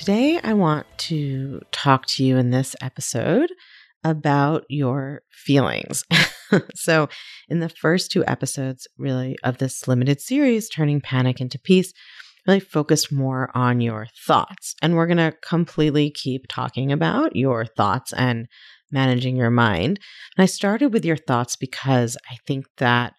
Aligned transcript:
Today, 0.00 0.40
I 0.42 0.54
want 0.54 0.86
to 1.10 1.60
talk 1.72 2.06
to 2.06 2.24
you 2.24 2.38
in 2.38 2.52
this 2.52 2.74
episode 2.80 3.52
about 4.02 4.64
your 4.70 5.20
feelings. 5.30 6.06
so, 6.74 7.10
in 7.50 7.60
the 7.60 7.68
first 7.68 8.10
two 8.10 8.24
episodes, 8.24 8.88
really, 8.96 9.36
of 9.44 9.58
this 9.58 9.86
limited 9.86 10.22
series, 10.22 10.70
Turning 10.70 11.02
Panic 11.02 11.38
into 11.38 11.58
Peace, 11.58 11.92
really 12.46 12.60
focused 12.60 13.12
more 13.12 13.50
on 13.54 13.82
your 13.82 14.06
thoughts. 14.26 14.74
And 14.80 14.96
we're 14.96 15.06
going 15.06 15.18
to 15.18 15.36
completely 15.46 16.10
keep 16.10 16.46
talking 16.48 16.92
about 16.92 17.36
your 17.36 17.66
thoughts 17.66 18.14
and 18.14 18.48
managing 18.90 19.36
your 19.36 19.50
mind. 19.50 20.00
And 20.34 20.42
I 20.42 20.46
started 20.46 20.94
with 20.94 21.04
your 21.04 21.18
thoughts 21.18 21.56
because 21.56 22.16
I 22.30 22.36
think 22.46 22.64
that 22.78 23.12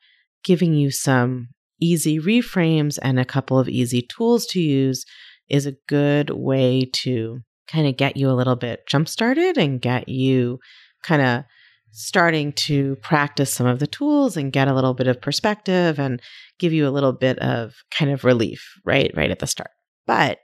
giving 0.44 0.74
you 0.74 0.90
some 0.90 1.50
easy 1.80 2.20
reframes 2.20 2.98
and 3.04 3.20
a 3.20 3.26
couple 3.26 3.60
of 3.60 3.70
easy 3.70 4.02
tools 4.02 4.48
to 4.48 4.60
use 4.60 5.06
is 5.52 5.66
a 5.66 5.76
good 5.88 6.30
way 6.30 6.90
to 6.94 7.42
kind 7.68 7.86
of 7.86 7.98
get 7.98 8.18
you 8.18 8.30
a 8.30 8.34
little 8.34 8.56
bit 8.56 8.88
jump 8.88 9.08
started 9.08 9.58
and 9.58 9.82
get 9.82 10.10
you 10.10 10.60
kind 11.04 11.22
of 11.22 11.44
starting 11.92 12.54
to 12.54 12.96
practice 13.02 13.54
some 13.54 13.68
of 13.68 13.80
the 13.80 13.88
tools 13.88 14.38
and 14.38 14.54
get 14.54 14.70
a 14.70 14.74
little 14.74 14.94
bit 14.94 15.08
of 15.08 15.22
perspective 15.22 16.00
and 16.00 16.22
give 16.58 16.72
you 16.72 16.88
a 16.88 16.90
little 16.90 17.12
bit 17.12 17.38
of 17.40 17.74
kind 17.92 18.10
of 18.10 18.24
relief 18.24 18.80
right 18.86 19.12
right 19.16 19.30
at 19.30 19.40
the 19.40 19.48
start. 19.48 19.72
But 20.08 20.40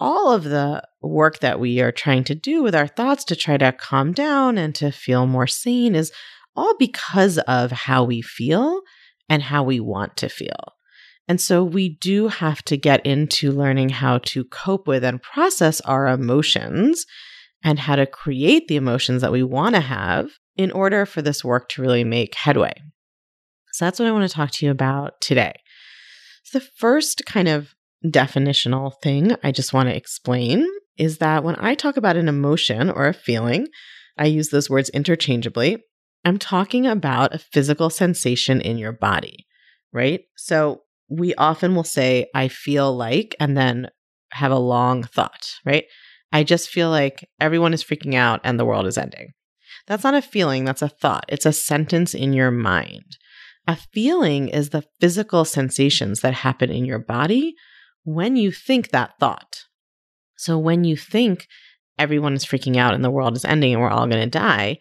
all 0.00 0.32
of 0.32 0.44
the 0.44 0.82
work 1.02 1.40
that 1.40 1.60
we 1.60 1.80
are 1.82 1.92
trying 1.92 2.24
to 2.24 2.34
do 2.34 2.62
with 2.62 2.74
our 2.74 2.86
thoughts 2.86 3.24
to 3.24 3.36
try 3.36 3.58
to 3.58 3.72
calm 3.72 4.12
down 4.12 4.56
and 4.56 4.74
to 4.76 4.90
feel 4.90 5.26
more 5.26 5.46
sane 5.46 5.94
is 5.94 6.10
all 6.56 6.74
because 6.78 7.36
of 7.40 7.70
how 7.70 8.04
we 8.04 8.22
feel 8.22 8.80
and 9.28 9.42
how 9.42 9.62
we 9.62 9.78
want 9.78 10.16
to 10.16 10.30
feel 10.30 10.74
and 11.30 11.40
so 11.40 11.62
we 11.62 11.90
do 11.90 12.26
have 12.26 12.60
to 12.64 12.76
get 12.76 13.06
into 13.06 13.52
learning 13.52 13.90
how 13.90 14.18
to 14.18 14.42
cope 14.42 14.88
with 14.88 15.04
and 15.04 15.22
process 15.22 15.80
our 15.82 16.08
emotions 16.08 17.06
and 17.62 17.78
how 17.78 17.94
to 17.94 18.04
create 18.04 18.66
the 18.66 18.74
emotions 18.74 19.22
that 19.22 19.30
we 19.30 19.44
want 19.44 19.76
to 19.76 19.80
have 19.80 20.28
in 20.56 20.72
order 20.72 21.06
for 21.06 21.22
this 21.22 21.44
work 21.44 21.68
to 21.68 21.82
really 21.82 22.02
make 22.02 22.34
headway. 22.34 22.72
So 23.70 23.84
that's 23.84 24.00
what 24.00 24.08
I 24.08 24.10
want 24.10 24.28
to 24.28 24.34
talk 24.34 24.50
to 24.50 24.66
you 24.66 24.72
about 24.72 25.20
today. 25.20 25.52
So 26.42 26.58
the 26.58 26.66
first 26.78 27.22
kind 27.26 27.46
of 27.46 27.76
definitional 28.04 28.94
thing 29.00 29.36
I 29.44 29.52
just 29.52 29.72
want 29.72 29.88
to 29.88 29.94
explain 29.94 30.66
is 30.98 31.18
that 31.18 31.44
when 31.44 31.54
I 31.60 31.76
talk 31.76 31.96
about 31.96 32.16
an 32.16 32.26
emotion 32.26 32.90
or 32.90 33.06
a 33.06 33.14
feeling, 33.14 33.68
I 34.18 34.26
use 34.26 34.48
those 34.48 34.68
words 34.68 34.88
interchangeably. 34.88 35.76
I'm 36.24 36.40
talking 36.40 36.88
about 36.88 37.36
a 37.36 37.38
physical 37.38 37.88
sensation 37.88 38.60
in 38.60 38.78
your 38.78 38.92
body, 38.92 39.46
right? 39.92 40.22
So 40.36 40.80
we 41.10 41.34
often 41.34 41.74
will 41.74 41.84
say, 41.84 42.26
I 42.34 42.48
feel 42.48 42.96
like, 42.96 43.34
and 43.40 43.56
then 43.56 43.88
have 44.32 44.52
a 44.52 44.58
long 44.58 45.02
thought, 45.02 45.56
right? 45.64 45.84
I 46.32 46.44
just 46.44 46.68
feel 46.68 46.88
like 46.88 47.28
everyone 47.40 47.74
is 47.74 47.82
freaking 47.82 48.14
out 48.14 48.40
and 48.44 48.58
the 48.58 48.64
world 48.64 48.86
is 48.86 48.96
ending. 48.96 49.32
That's 49.88 50.04
not 50.04 50.14
a 50.14 50.22
feeling, 50.22 50.64
that's 50.64 50.82
a 50.82 50.88
thought. 50.88 51.24
It's 51.28 51.46
a 51.46 51.52
sentence 51.52 52.14
in 52.14 52.32
your 52.32 52.52
mind. 52.52 53.16
A 53.66 53.76
feeling 53.76 54.48
is 54.48 54.70
the 54.70 54.84
physical 55.00 55.44
sensations 55.44 56.20
that 56.20 56.34
happen 56.34 56.70
in 56.70 56.84
your 56.84 57.00
body 57.00 57.54
when 58.04 58.36
you 58.36 58.52
think 58.52 58.90
that 58.90 59.18
thought. 59.18 59.64
So 60.36 60.58
when 60.58 60.84
you 60.84 60.96
think 60.96 61.46
everyone 61.98 62.34
is 62.34 62.44
freaking 62.44 62.76
out 62.76 62.94
and 62.94 63.04
the 63.04 63.10
world 63.10 63.36
is 63.36 63.44
ending 63.44 63.72
and 63.72 63.82
we're 63.82 63.90
all 63.90 64.06
going 64.06 64.22
to 64.22 64.30
die, 64.30 64.78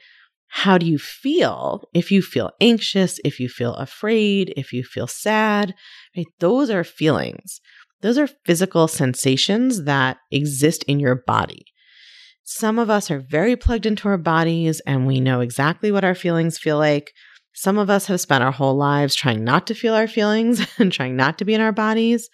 how 0.50 0.78
do 0.78 0.86
you 0.86 0.98
feel 0.98 1.88
if 1.94 2.12
you 2.12 2.22
feel 2.22 2.52
anxious, 2.60 3.20
if 3.24 3.40
you 3.40 3.48
feel 3.48 3.76
afraid, 3.76 4.54
if 4.58 4.74
you 4.74 4.84
feel 4.84 5.08
sad, 5.08 5.76
right? 6.18 6.26
Those 6.40 6.70
are 6.70 6.84
feelings. 6.84 7.62
Those 8.02 8.18
are 8.18 8.30
physical 8.46 8.88
sensations 8.88 9.84
that 9.84 10.18
exist 10.32 10.84
in 10.84 11.00
your 11.00 11.16
body. 11.16 11.66
Some 12.44 12.80
of 12.80 12.90
us 12.90 13.12
are 13.12 13.20
very 13.20 13.56
plugged 13.56 13.86
into 13.86 14.08
our 14.08 14.18
bodies 14.18 14.80
and 14.88 15.06
we 15.06 15.20
know 15.20 15.42
exactly 15.42 15.92
what 15.92 16.04
our 16.04 16.16
feelings 16.16 16.58
feel 16.58 16.78
like. 16.78 17.12
Some 17.54 17.78
of 17.78 17.90
us 17.90 18.08
have 18.08 18.22
spent 18.22 18.44
our 18.44 18.52
whole 18.52 18.76
lives 18.76 19.14
trying 19.14 19.44
not 19.44 19.68
to 19.68 19.76
feel 19.76 19.94
our 19.94 20.08
feelings 20.08 20.66
and 20.80 20.92
trying 20.92 21.16
not 21.16 21.38
to 21.38 21.46
be 21.46 21.54
in 21.54 21.62
our 21.62 21.72
bodies. 21.72 22.28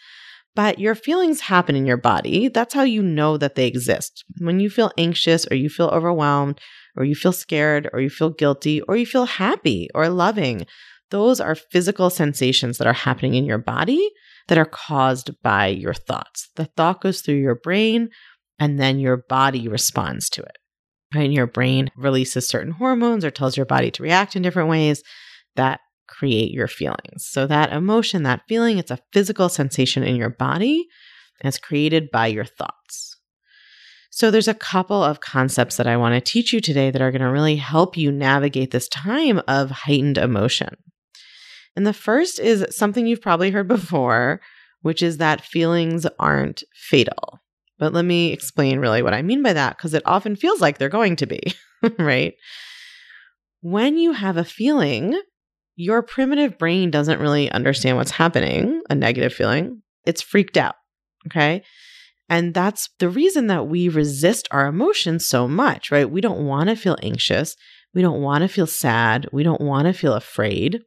But 0.56 0.80
your 0.80 0.96
feelings 0.96 1.42
happen 1.42 1.76
in 1.76 1.86
your 1.86 1.98
body. 1.98 2.48
That's 2.48 2.74
how 2.74 2.84
you 2.84 3.02
know 3.02 3.36
that 3.38 3.56
they 3.56 3.68
exist. 3.68 4.24
When 4.38 4.62
you 4.62 4.70
feel 4.70 4.92
anxious 4.98 5.46
or 5.52 5.56
you 5.56 5.68
feel 5.68 5.88
overwhelmed 5.88 6.62
or 6.96 7.06
you 7.06 7.16
feel 7.16 7.32
scared 7.32 7.90
or 7.94 8.00
you 8.00 8.10
feel 8.10 8.30
guilty 8.30 8.82
or 8.82 8.96
you 8.96 9.06
feel 9.06 9.26
happy 9.26 9.90
or 9.94 10.10
loving, 10.10 10.66
those 11.12 11.40
are 11.40 11.56
physical 11.56 12.10
sensations 12.10 12.78
that 12.78 12.88
are 12.88 12.94
happening 12.94 13.36
in 13.36 13.46
your 13.46 13.58
body 13.58 14.10
that 14.48 14.58
are 14.58 14.66
caused 14.66 15.32
by 15.42 15.68
your 15.68 15.94
thoughts. 15.94 16.50
The 16.56 16.66
thought 16.66 17.02
goes 17.02 17.22
through 17.22 17.36
your 17.36 17.56
brain 17.56 18.10
and 18.60 18.80
then 18.80 19.00
your 19.00 19.18
body 19.18 19.68
responds 19.68 20.30
to 20.32 20.42
it. 20.42 20.58
And 21.14 21.34
your 21.34 21.48
brain 21.48 21.90
releases 21.96 22.48
certain 22.48 22.74
hormones 22.74 23.24
or 23.24 23.32
tells 23.32 23.58
your 23.58 23.66
body 23.66 23.92
to 23.92 24.04
react 24.04 24.36
in 24.36 24.42
different 24.42 24.70
ways 24.70 25.04
that 25.56 25.80
create 26.08 26.52
your 26.52 26.68
feelings. 26.68 27.26
So 27.26 27.48
that 27.48 27.72
emotion, 27.72 28.24
that 28.24 28.44
feeling, 28.48 28.78
it's 28.78 28.92
a 28.92 29.00
physical 29.14 29.50
sensation 29.50 30.04
in 30.04 30.16
your 30.16 30.30
body 30.30 30.86
and 31.42 31.48
it's 31.48 31.58
created 31.58 32.12
by 32.12 32.28
your 32.28 32.46
thoughts. 32.46 33.15
So 34.16 34.32
there's 34.32 34.48
a 34.48 34.54
couple 34.54 35.04
of 35.04 35.20
concepts 35.20 35.76
that 35.76 35.88
I 35.88 35.98
want 35.98 36.16
to 36.16 36.22
teach 36.22 36.54
you 36.54 36.62
today 36.62 36.90
that 36.90 37.02
are 37.02 37.12
going 37.12 37.22
to 37.22 37.30
really 37.30 37.58
help 37.58 37.98
you 37.98 38.14
navigate 38.14 38.72
this 38.72 38.88
time 38.88 39.42
of 39.46 39.70
heightened 39.70 40.18
emotion. 40.18 40.70
And 41.76 41.86
the 41.86 41.92
first 41.92 42.40
is 42.40 42.66
something 42.74 43.06
you've 43.06 43.22
probably 43.22 43.52
heard 43.52 43.68
before, 43.68 44.40
which 44.84 45.04
is 45.04 45.18
that 45.18 45.42
feelings 45.42 46.08
aren't 46.18 46.64
fatal. 46.74 47.42
But 47.78 47.92
let 47.92 48.06
me 48.06 48.32
explain 48.32 48.80
really 48.80 49.02
what 49.02 49.14
I 49.14 49.22
mean 49.22 49.44
by 49.44 49.52
that 49.52 49.76
because 49.76 49.94
it 49.94 50.04
often 50.06 50.38
feels 50.38 50.62
like 50.62 50.78
they're 50.78 50.88
going 50.88 51.18
to 51.18 51.26
be, 51.26 51.42
right? 52.00 52.36
When 53.60 53.98
you 53.98 54.14
have 54.14 54.38
a 54.38 54.46
feeling, 54.46 55.20
your 55.76 56.02
primitive 56.02 56.58
brain 56.58 56.90
doesn't 56.90 57.20
really 57.20 57.52
understand 57.52 57.98
what's 57.98 58.12
happening, 58.12 58.82
a 58.90 58.96
negative 58.96 59.34
feeling. 59.34 59.82
It's 60.06 60.22
freaked 60.22 60.56
out. 60.56 60.76
Okay. 61.28 61.64
And 62.28 62.54
that's 62.54 62.90
the 63.00 63.10
reason 63.10 63.48
that 63.48 63.68
we 63.68 63.88
resist 63.88 64.48
our 64.52 64.66
emotions 64.66 65.28
so 65.28 65.48
much, 65.48 65.92
right? 65.92 66.10
We 66.10 66.22
don't 66.22 66.46
want 66.46 66.70
to 66.70 66.76
feel 66.76 66.98
anxious. 67.04 67.56
We 67.94 68.02
don't 68.02 68.22
want 68.22 68.42
to 68.42 68.48
feel 68.48 68.68
sad. 68.68 69.28
We 69.32 69.44
don't 69.44 69.62
want 69.62 69.86
to 69.88 69.94
feel 69.94 70.14
afraid. 70.14 70.82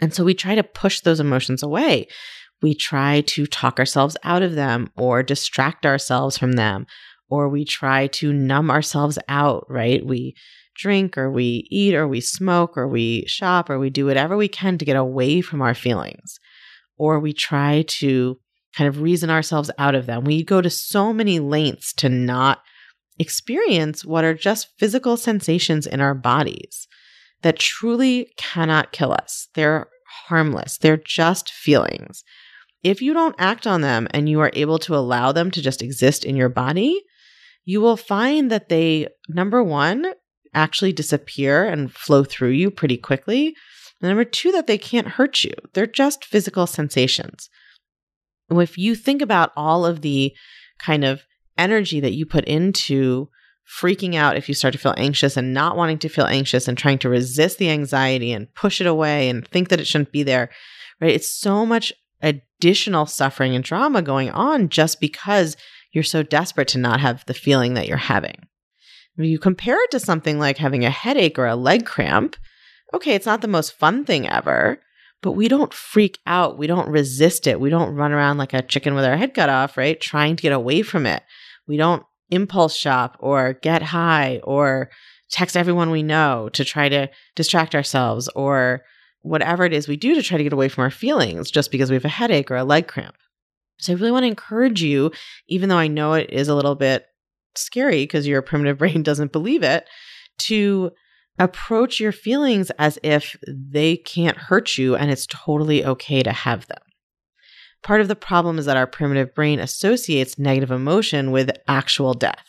And 0.00 0.14
so 0.14 0.24
we 0.24 0.34
try 0.34 0.54
to 0.54 0.62
push 0.62 1.00
those 1.00 1.20
emotions 1.20 1.62
away. 1.62 2.06
We 2.62 2.74
try 2.74 3.22
to 3.22 3.46
talk 3.46 3.78
ourselves 3.78 4.16
out 4.22 4.42
of 4.42 4.54
them 4.54 4.90
or 4.96 5.22
distract 5.22 5.84
ourselves 5.84 6.38
from 6.38 6.52
them, 6.52 6.86
or 7.28 7.48
we 7.48 7.64
try 7.64 8.06
to 8.08 8.32
numb 8.32 8.70
ourselves 8.70 9.18
out, 9.28 9.66
right? 9.68 10.04
We 10.04 10.34
drink 10.76 11.16
or 11.18 11.30
we 11.30 11.66
eat 11.70 11.94
or 11.94 12.08
we 12.08 12.20
smoke 12.20 12.76
or 12.76 12.88
we 12.88 13.24
shop 13.26 13.70
or 13.70 13.78
we 13.78 13.90
do 13.90 14.06
whatever 14.06 14.36
we 14.36 14.48
can 14.48 14.78
to 14.78 14.84
get 14.84 14.96
away 14.96 15.40
from 15.40 15.62
our 15.62 15.74
feelings. 15.74 16.38
Or 16.96 17.18
we 17.18 17.32
try 17.32 17.84
to 17.88 18.38
kind 18.76 18.88
of 18.88 19.00
reason 19.00 19.30
ourselves 19.30 19.70
out 19.78 19.94
of 19.94 20.06
them. 20.06 20.24
We 20.24 20.42
go 20.42 20.60
to 20.60 20.70
so 20.70 21.12
many 21.12 21.38
lengths 21.38 21.92
to 21.94 22.08
not 22.08 22.60
experience 23.18 24.04
what 24.04 24.24
are 24.24 24.34
just 24.34 24.72
physical 24.78 25.16
sensations 25.16 25.86
in 25.86 26.00
our 26.00 26.14
bodies 26.14 26.88
that 27.42 27.58
truly 27.58 28.32
cannot 28.36 28.92
kill 28.92 29.12
us. 29.12 29.48
They're 29.54 29.88
harmless, 30.26 30.78
they're 30.78 30.96
just 30.96 31.50
feelings. 31.50 32.24
If 32.82 33.00
you 33.00 33.14
don't 33.14 33.36
act 33.38 33.66
on 33.66 33.80
them 33.80 34.08
and 34.10 34.28
you 34.28 34.40
are 34.40 34.50
able 34.52 34.78
to 34.80 34.94
allow 34.94 35.32
them 35.32 35.50
to 35.52 35.62
just 35.62 35.80
exist 35.80 36.24
in 36.24 36.36
your 36.36 36.50
body, 36.50 37.02
you 37.64 37.80
will 37.80 37.96
find 37.96 38.50
that 38.50 38.68
they, 38.68 39.08
number 39.28 39.62
one, 39.62 40.12
actually 40.52 40.92
disappear 40.92 41.64
and 41.64 41.92
flow 41.92 42.24
through 42.24 42.50
you 42.50 42.70
pretty 42.70 42.96
quickly. 42.96 43.54
And 44.00 44.10
number 44.10 44.24
two, 44.24 44.52
that 44.52 44.66
they 44.66 44.76
can't 44.76 45.08
hurt 45.08 45.44
you. 45.44 45.52
They're 45.72 45.86
just 45.86 46.24
physical 46.24 46.66
sensations. 46.66 47.48
If 48.60 48.78
you 48.78 48.94
think 48.94 49.22
about 49.22 49.52
all 49.56 49.86
of 49.86 50.00
the 50.00 50.34
kind 50.78 51.04
of 51.04 51.22
energy 51.56 52.00
that 52.00 52.14
you 52.14 52.26
put 52.26 52.44
into 52.44 53.28
freaking 53.66 54.14
out 54.14 54.36
if 54.36 54.48
you 54.48 54.54
start 54.54 54.72
to 54.72 54.78
feel 54.78 54.94
anxious 54.96 55.36
and 55.36 55.54
not 55.54 55.76
wanting 55.76 55.98
to 55.98 56.08
feel 56.08 56.26
anxious 56.26 56.68
and 56.68 56.76
trying 56.76 56.98
to 56.98 57.08
resist 57.08 57.58
the 57.58 57.70
anxiety 57.70 58.32
and 58.32 58.52
push 58.54 58.80
it 58.80 58.86
away 58.86 59.28
and 59.28 59.46
think 59.48 59.68
that 59.68 59.80
it 59.80 59.86
shouldn't 59.86 60.12
be 60.12 60.22
there, 60.22 60.50
right? 61.00 61.14
It's 61.14 61.30
so 61.30 61.64
much 61.64 61.92
additional 62.22 63.06
suffering 63.06 63.54
and 63.54 63.64
drama 63.64 64.02
going 64.02 64.30
on 64.30 64.68
just 64.68 65.00
because 65.00 65.56
you're 65.92 66.04
so 66.04 66.22
desperate 66.22 66.68
to 66.68 66.78
not 66.78 67.00
have 67.00 67.24
the 67.26 67.34
feeling 67.34 67.74
that 67.74 67.88
you're 67.88 67.96
having. 67.96 68.46
If 69.16 69.26
you 69.26 69.38
compare 69.38 69.82
it 69.84 69.90
to 69.92 70.00
something 70.00 70.38
like 70.38 70.58
having 70.58 70.84
a 70.84 70.90
headache 70.90 71.38
or 71.38 71.46
a 71.46 71.56
leg 71.56 71.86
cramp, 71.86 72.36
okay, 72.92 73.14
it's 73.14 73.26
not 73.26 73.40
the 73.40 73.48
most 73.48 73.72
fun 73.72 74.04
thing 74.04 74.28
ever, 74.28 74.80
but 75.24 75.32
we 75.32 75.48
don't 75.48 75.72
freak 75.72 76.18
out. 76.26 76.58
We 76.58 76.66
don't 76.66 76.86
resist 76.86 77.46
it. 77.46 77.58
We 77.58 77.70
don't 77.70 77.94
run 77.94 78.12
around 78.12 78.36
like 78.36 78.52
a 78.52 78.60
chicken 78.60 78.94
with 78.94 79.06
our 79.06 79.16
head 79.16 79.32
cut 79.32 79.48
off, 79.48 79.78
right? 79.78 79.98
Trying 79.98 80.36
to 80.36 80.42
get 80.42 80.52
away 80.52 80.82
from 80.82 81.06
it. 81.06 81.22
We 81.66 81.78
don't 81.78 82.02
impulse 82.28 82.76
shop 82.76 83.16
or 83.20 83.54
get 83.54 83.80
high 83.80 84.42
or 84.44 84.90
text 85.30 85.56
everyone 85.56 85.90
we 85.90 86.02
know 86.02 86.50
to 86.52 86.62
try 86.62 86.90
to 86.90 87.08
distract 87.36 87.74
ourselves 87.74 88.28
or 88.36 88.84
whatever 89.22 89.64
it 89.64 89.72
is 89.72 89.88
we 89.88 89.96
do 89.96 90.14
to 90.14 90.22
try 90.22 90.36
to 90.36 90.44
get 90.44 90.52
away 90.52 90.68
from 90.68 90.82
our 90.82 90.90
feelings 90.90 91.50
just 91.50 91.70
because 91.70 91.88
we 91.88 91.96
have 91.96 92.04
a 92.04 92.08
headache 92.10 92.50
or 92.50 92.56
a 92.56 92.64
leg 92.64 92.86
cramp. 92.86 93.16
So 93.78 93.94
I 93.94 93.96
really 93.96 94.12
want 94.12 94.24
to 94.24 94.28
encourage 94.28 94.82
you, 94.82 95.10
even 95.48 95.70
though 95.70 95.78
I 95.78 95.88
know 95.88 96.12
it 96.12 96.28
is 96.28 96.48
a 96.48 96.54
little 96.54 96.74
bit 96.74 97.06
scary 97.54 98.02
because 98.02 98.26
your 98.26 98.42
primitive 98.42 98.76
brain 98.78 99.02
doesn't 99.02 99.32
believe 99.32 99.62
it, 99.62 99.88
to 100.40 100.92
approach 101.38 102.00
your 102.00 102.12
feelings 102.12 102.70
as 102.78 102.98
if 103.02 103.36
they 103.46 103.96
can't 103.96 104.36
hurt 104.36 104.78
you 104.78 104.94
and 104.94 105.10
it's 105.10 105.26
totally 105.26 105.84
okay 105.84 106.22
to 106.22 106.32
have 106.32 106.66
them. 106.66 106.78
Part 107.82 108.00
of 108.00 108.08
the 108.08 108.16
problem 108.16 108.58
is 108.58 108.66
that 108.66 108.76
our 108.76 108.86
primitive 108.86 109.34
brain 109.34 109.58
associates 109.58 110.38
negative 110.38 110.70
emotion 110.70 111.32
with 111.32 111.50
actual 111.68 112.14
death, 112.14 112.46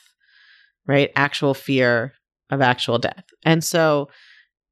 right? 0.88 1.12
Actual 1.16 1.54
fear 1.54 2.14
of 2.50 2.62
actual 2.62 3.00
death. 3.00 3.26
And 3.44 3.64
so 3.64 4.10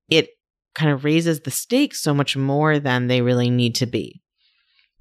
it 0.10 0.30
kind 0.76 0.92
of 0.92 1.04
raises 1.04 1.42
the 1.42 1.52
stakes 1.52 2.02
so 2.02 2.14
much 2.14 2.38
more 2.38 2.80
than 2.80 3.08
they 3.08 3.22
really 3.22 3.50
need 3.50 3.76
to 3.76 3.86
be. 3.86 4.22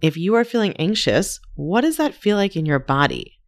If 0.00 0.16
you 0.16 0.34
are 0.34 0.44
feeling 0.44 0.74
anxious, 0.78 1.38
what 1.54 1.82
does 1.82 1.96
that 1.98 2.14
feel 2.14 2.36
like 2.36 2.56
in 2.56 2.66
your 2.66 2.80
body? 2.80 3.38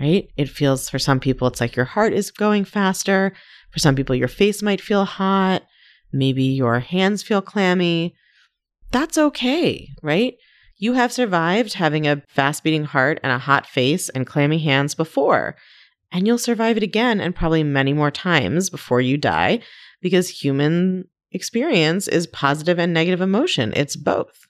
Right? 0.00 0.28
It 0.36 0.48
feels 0.48 0.88
for 0.88 0.98
some 0.98 1.18
people, 1.18 1.48
it's 1.48 1.60
like 1.60 1.74
your 1.74 1.84
heart 1.84 2.12
is 2.12 2.30
going 2.30 2.64
faster. 2.64 3.32
For 3.70 3.80
some 3.80 3.96
people, 3.96 4.14
your 4.14 4.28
face 4.28 4.62
might 4.62 4.80
feel 4.80 5.04
hot. 5.04 5.62
Maybe 6.12 6.44
your 6.44 6.78
hands 6.80 7.22
feel 7.22 7.42
clammy. 7.42 8.14
That's 8.92 9.18
okay, 9.18 9.88
right? 10.02 10.34
You 10.76 10.92
have 10.92 11.12
survived 11.12 11.74
having 11.74 12.06
a 12.06 12.22
fast 12.28 12.62
beating 12.62 12.84
heart 12.84 13.18
and 13.22 13.32
a 13.32 13.38
hot 13.38 13.66
face 13.66 14.08
and 14.08 14.26
clammy 14.26 14.58
hands 14.58 14.94
before. 14.94 15.56
And 16.12 16.26
you'll 16.26 16.38
survive 16.38 16.76
it 16.76 16.82
again 16.82 17.20
and 17.20 17.34
probably 17.34 17.64
many 17.64 17.92
more 17.92 18.10
times 18.10 18.70
before 18.70 19.00
you 19.00 19.18
die 19.18 19.60
because 20.00 20.28
human 20.28 21.04
experience 21.32 22.08
is 22.08 22.26
positive 22.28 22.78
and 22.78 22.94
negative 22.94 23.20
emotion. 23.20 23.72
It's 23.76 23.96
both. 23.96 24.46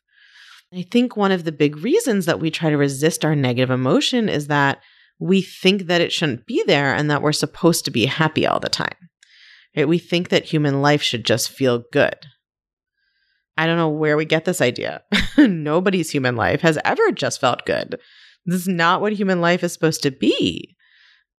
I 0.72 0.82
think 0.82 1.16
one 1.16 1.32
of 1.32 1.44
the 1.44 1.52
big 1.52 1.78
reasons 1.78 2.26
that 2.26 2.40
we 2.40 2.50
try 2.50 2.70
to 2.70 2.76
resist 2.76 3.24
our 3.24 3.34
negative 3.34 3.70
emotion 3.70 4.28
is 4.28 4.48
that 4.48 4.80
we 5.18 5.42
think 5.42 5.86
that 5.86 6.00
it 6.00 6.12
shouldn't 6.12 6.46
be 6.46 6.62
there 6.66 6.94
and 6.94 7.10
that 7.10 7.22
we're 7.22 7.32
supposed 7.32 7.84
to 7.84 7.90
be 7.90 8.06
happy 8.06 8.46
all 8.46 8.60
the 8.60 8.68
time. 8.68 8.94
Right? 9.76 9.88
We 9.88 9.98
think 9.98 10.28
that 10.28 10.44
human 10.44 10.80
life 10.80 11.02
should 11.02 11.24
just 11.24 11.50
feel 11.50 11.84
good. 11.92 12.16
I 13.56 13.66
don't 13.66 13.76
know 13.76 13.88
where 13.88 14.16
we 14.16 14.24
get 14.24 14.44
this 14.44 14.60
idea. 14.60 15.02
Nobody's 15.38 16.10
human 16.10 16.36
life 16.36 16.60
has 16.60 16.78
ever 16.84 17.10
just 17.10 17.40
felt 17.40 17.66
good. 17.66 17.98
This 18.46 18.62
is 18.62 18.68
not 18.68 19.00
what 19.00 19.12
human 19.12 19.40
life 19.40 19.64
is 19.64 19.72
supposed 19.72 20.02
to 20.04 20.12
be. 20.12 20.76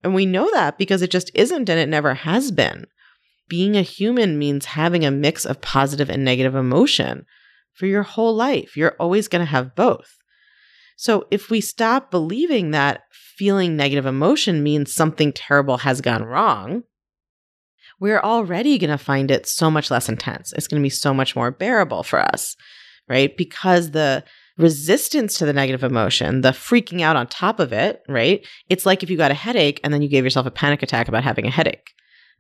And 0.03 0.13
we 0.13 0.25
know 0.25 0.49
that 0.51 0.77
because 0.77 1.01
it 1.01 1.11
just 1.11 1.31
isn't 1.33 1.69
and 1.69 1.79
it 1.79 1.89
never 1.89 2.13
has 2.13 2.51
been. 2.51 2.85
Being 3.47 3.75
a 3.75 3.81
human 3.81 4.37
means 4.37 4.65
having 4.65 5.05
a 5.05 5.11
mix 5.11 5.45
of 5.45 5.61
positive 5.61 6.09
and 6.09 6.23
negative 6.23 6.55
emotion 6.55 7.25
for 7.73 7.85
your 7.85 8.03
whole 8.03 8.35
life. 8.35 8.77
You're 8.77 8.95
always 8.99 9.27
going 9.27 9.39
to 9.39 9.51
have 9.51 9.75
both. 9.75 10.18
So 11.01 11.27
if 11.31 11.49
we 11.49 11.61
stop 11.61 12.11
believing 12.11 12.71
that 12.71 13.03
feeling 13.09 13.77
negative 13.77 14.05
emotion 14.05 14.63
means 14.63 14.93
something 14.93 15.31
terrible 15.31 15.77
has 15.77 16.01
gone 16.01 16.25
wrong, 16.25 16.83
we're 18.01 18.19
already 18.19 18.77
going 18.77 18.89
to 18.89 18.97
find 18.97 19.31
it 19.31 19.47
so 19.47 19.71
much 19.71 19.89
less 19.89 20.09
intense. 20.09 20.51
It's 20.51 20.67
going 20.67 20.81
to 20.81 20.85
be 20.85 20.89
so 20.89 21.13
much 21.13 21.37
more 21.37 21.51
bearable 21.51 22.03
for 22.03 22.19
us, 22.19 22.57
right? 23.07 23.35
Because 23.37 23.91
the 23.91 24.25
resistance 24.57 25.37
to 25.37 25.45
the 25.45 25.53
negative 25.53 25.85
emotion, 25.85 26.41
the 26.41 26.49
freaking 26.49 26.99
out 26.99 27.15
on 27.15 27.27
top 27.27 27.61
of 27.61 27.71
it, 27.71 28.01
right? 28.09 28.45
It's 28.67 28.85
like 28.85 29.01
if 29.01 29.09
you 29.09 29.15
got 29.15 29.31
a 29.31 29.35
headache 29.35 29.79
and 29.85 29.93
then 29.93 30.01
you 30.01 30.09
gave 30.09 30.25
yourself 30.25 30.47
a 30.47 30.51
panic 30.51 30.83
attack 30.83 31.07
about 31.07 31.23
having 31.23 31.47
a 31.47 31.49
headache. 31.49 31.93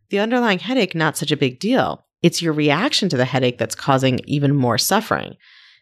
The 0.09 0.19
underlying 0.19 0.59
headache, 0.59 0.95
not 0.95 1.15
such 1.15 1.31
a 1.31 1.37
big 1.37 1.61
deal. 1.61 2.05
It's 2.21 2.41
your 2.41 2.51
reaction 2.51 3.07
to 3.07 3.15
the 3.15 3.23
headache 3.23 3.57
that's 3.57 3.73
causing 3.73 4.19
even 4.25 4.53
more 4.53 4.77
suffering. 4.77 5.37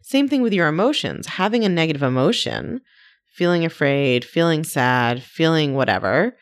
Same 0.07 0.29
thing 0.29 0.41
with 0.41 0.53
your 0.53 0.69
emotions. 0.69 1.27
Having 1.27 1.65
a 1.65 1.69
negative 1.69 2.01
emotion, 2.01 2.79
feeling 3.25 3.65
afraid, 3.65 4.23
feeling 4.23 4.63
sad, 4.63 5.21
feeling 5.21 5.73
whatever, 5.73 6.37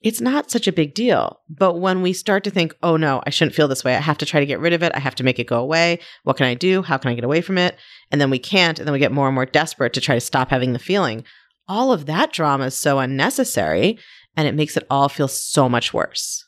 it's 0.00 0.20
not 0.20 0.50
such 0.50 0.66
a 0.66 0.72
big 0.72 0.94
deal. 0.94 1.38
But 1.48 1.78
when 1.78 2.02
we 2.02 2.12
start 2.12 2.42
to 2.42 2.50
think, 2.50 2.74
oh 2.82 2.96
no, 2.96 3.22
I 3.24 3.30
shouldn't 3.30 3.54
feel 3.54 3.68
this 3.68 3.84
way. 3.84 3.94
I 3.94 4.00
have 4.00 4.18
to 4.18 4.26
try 4.26 4.40
to 4.40 4.46
get 4.46 4.58
rid 4.58 4.72
of 4.72 4.82
it. 4.82 4.90
I 4.96 4.98
have 4.98 5.14
to 5.14 5.22
make 5.22 5.38
it 5.38 5.46
go 5.46 5.60
away. 5.60 6.00
What 6.24 6.36
can 6.36 6.46
I 6.46 6.54
do? 6.54 6.82
How 6.82 6.98
can 6.98 7.12
I 7.12 7.14
get 7.14 7.22
away 7.22 7.40
from 7.40 7.56
it? 7.56 7.76
And 8.10 8.20
then 8.20 8.30
we 8.30 8.40
can't. 8.40 8.80
And 8.80 8.88
then 8.88 8.92
we 8.92 8.98
get 8.98 9.12
more 9.12 9.28
and 9.28 9.34
more 9.36 9.46
desperate 9.46 9.92
to 9.92 10.00
try 10.00 10.16
to 10.16 10.20
stop 10.20 10.50
having 10.50 10.72
the 10.72 10.80
feeling. 10.80 11.22
All 11.68 11.92
of 11.92 12.06
that 12.06 12.32
drama 12.32 12.64
is 12.64 12.76
so 12.76 12.98
unnecessary 12.98 14.00
and 14.36 14.48
it 14.48 14.56
makes 14.56 14.76
it 14.76 14.88
all 14.90 15.08
feel 15.08 15.28
so 15.28 15.68
much 15.68 15.94
worse. 15.94 16.44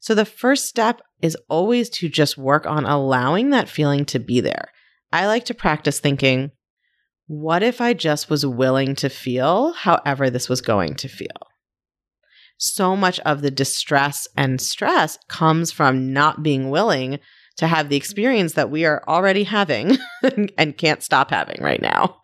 So 0.00 0.12
the 0.12 0.24
first 0.24 0.66
step 0.66 1.02
is 1.22 1.36
always 1.48 1.88
to 1.90 2.08
just 2.08 2.36
work 2.36 2.66
on 2.66 2.84
allowing 2.84 3.50
that 3.50 3.68
feeling 3.68 4.04
to 4.06 4.18
be 4.18 4.40
there. 4.40 4.70
I 5.12 5.26
like 5.26 5.44
to 5.46 5.54
practice 5.54 6.00
thinking, 6.00 6.50
what 7.26 7.62
if 7.62 7.80
I 7.80 7.94
just 7.94 8.30
was 8.30 8.46
willing 8.46 8.94
to 8.96 9.08
feel 9.08 9.72
however 9.72 10.30
this 10.30 10.48
was 10.48 10.60
going 10.60 10.94
to 10.96 11.08
feel? 11.08 11.48
so 12.58 12.96
much 12.96 13.20
of 13.20 13.42
the 13.42 13.50
distress 13.50 14.26
and 14.36 14.60
stress 14.60 15.18
comes 15.28 15.70
from 15.70 16.12
not 16.12 16.42
being 16.42 16.70
willing 16.70 17.18
to 17.56 17.66
have 17.66 17.88
the 17.88 17.96
experience 17.96 18.54
that 18.54 18.70
we 18.70 18.84
are 18.84 19.02
already 19.08 19.44
having 19.44 19.96
and 20.58 20.76
can't 20.76 21.02
stop 21.02 21.30
having 21.30 21.62
right 21.62 21.80
now. 21.80 22.20